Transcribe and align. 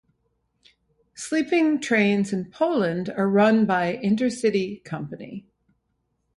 Sleeping 1.13 1.79
trains 1.79 2.33
in 2.33 2.49
Poland 2.49 3.09
are 3.11 3.29
run 3.29 3.67
by 3.67 3.97
Intercity 4.03 4.83
company. 4.83 5.45